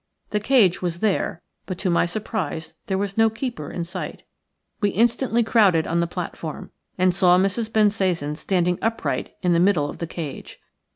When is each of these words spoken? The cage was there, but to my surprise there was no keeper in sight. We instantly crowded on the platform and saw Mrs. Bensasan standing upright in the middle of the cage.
The 0.31 0.39
cage 0.39 0.81
was 0.81 1.01
there, 1.01 1.43
but 1.67 1.77
to 1.77 1.91
my 1.91 2.07
surprise 2.07 2.73
there 2.87 2.97
was 2.97 3.19
no 3.19 3.29
keeper 3.29 3.69
in 3.69 3.83
sight. 3.83 4.23
We 4.79 4.89
instantly 4.89 5.43
crowded 5.43 5.85
on 5.85 5.99
the 5.99 6.07
platform 6.07 6.71
and 6.97 7.13
saw 7.13 7.37
Mrs. 7.37 7.71
Bensasan 7.71 8.35
standing 8.35 8.79
upright 8.81 9.35
in 9.43 9.53
the 9.53 9.59
middle 9.59 9.87
of 9.87 9.99
the 9.99 10.07
cage. 10.07 10.57